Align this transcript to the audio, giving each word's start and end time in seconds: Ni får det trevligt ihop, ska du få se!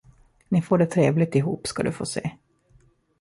Ni 0.51 0.61
får 0.61 0.77
det 0.77 0.85
trevligt 0.85 1.35
ihop, 1.35 1.67
ska 1.67 1.83
du 1.83 1.91
få 1.91 2.05
se! 2.05 2.31